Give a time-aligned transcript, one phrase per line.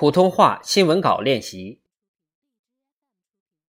[0.00, 1.82] 普通话新闻稿练习，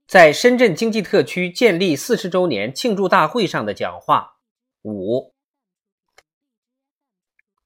[0.07, 4.37] 在深圳经济特区建立四十周年庆祝大会上的讲话
[4.81, 5.35] 五。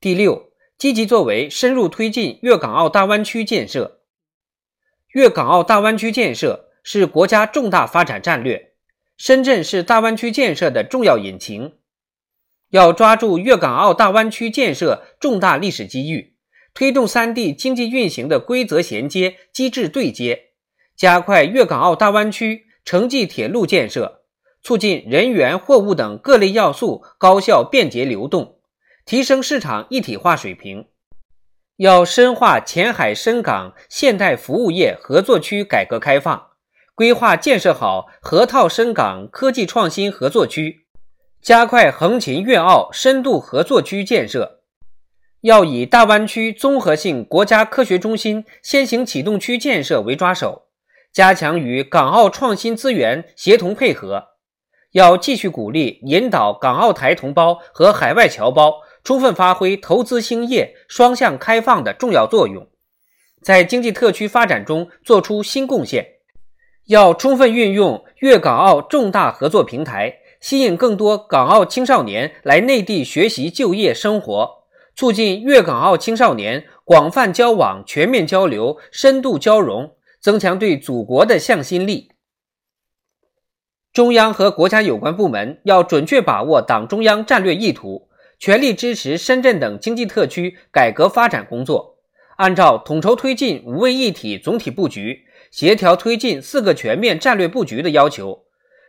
[0.01, 4.01] 第六，积极作为，深入推进粤港澳大湾区建设。
[5.13, 8.75] 粤港澳大湾区建设是国家重大发展战略，
[9.15, 11.79] 深圳是大湾区建设的重要引擎，
[12.71, 16.28] 要抓住粤港澳大湾区建设重大历史机遇。
[16.73, 20.51] 推动三地经济运行的规则衔接、机制对接，
[20.95, 24.21] 加快粤港澳大湾区城际铁路建设，
[24.61, 28.59] 促进人员、货物等各类要素高效便捷流动，
[29.05, 30.85] 提升市场一体化水平。
[31.77, 36.49] 要深化前海深港现代服务业合作区改革开放，
[36.93, 40.85] 规划建设好河套深港科技创新合作区，
[41.41, 44.58] 加快横琴粤澳深度合作区建设。
[45.41, 50.63] 要以大湾区综合性国家科学中心先行启动区建设为抓手，
[51.13, 54.25] 加强与港澳创新资源协同配合。
[54.91, 62.67] 要继续鼓励引导港澳台同胞和海外侨胞充分发挥投资兴业双向开放的重要作用，
[63.41, 66.05] 在经济特区发展中作出新贡献。
[66.87, 74.58] 要充分运用粤港澳重大合作平台，吸引更多港澳青少年来内地学习、就业、生活。
[74.99, 82.11] 促进粤港澳青少年广泛交往、全面交流、深度交融，增强对祖国的向心力。
[83.93, 91.95] 中央和国家有关部门要准确把握党中央战略意图，全力支持深圳等经济特区改革发展工作，
[92.35, 98.43] 按照统筹推进五位一体总体布局、协调推进四个全面战略布局的要求，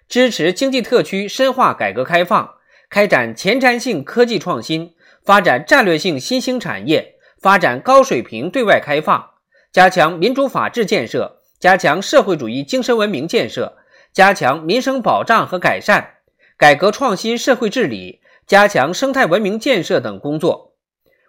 [0.08, 2.54] 支持经济特区深化改革开放，
[2.88, 4.94] 开展前瞻性科技创新。
[5.24, 9.34] 发展战略性新兴产业，发展高水平对外开放，
[9.70, 13.76] 加强民主法治建设，加强社会主义精神文明建设，
[14.12, 16.14] 加强民生保障和改善，
[16.56, 20.76] 改革创新社会治理，加强生态文明建设等工作，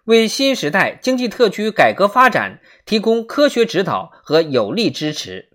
[0.04, 5.50] 为新时代经济特区改革发展提供科学指导和有力支持。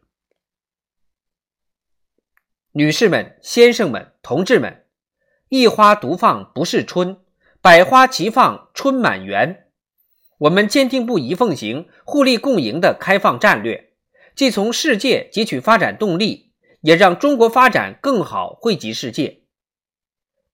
[2.72, 4.85] 女士们、先生们、同志们，
[5.50, 7.19] 一花独放不是春。
[7.62, 9.66] 百花齐放，春满园。
[10.38, 13.94] 我们坚定不移奉行互利共赢的开放战略，
[14.35, 16.51] 既从世界汲取发展动力，
[16.81, 19.40] 也让中国发展更好惠及世界。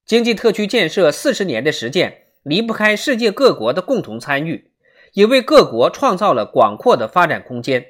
[0.05, 4.71] 经济特区建设四十年的实践，离不开世界各国的共同参与，
[5.11, 7.85] 也为各国创造了广阔的发展空间，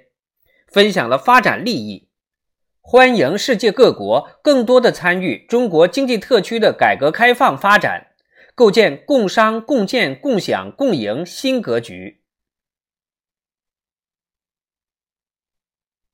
[0.68, 2.09] 分享了发展利益。
[2.81, 8.07] 欢迎世界各国更多的参与中国经济特区的改革开放发展。
[8.56, 12.22] 构建共商共建共享共赢新格局。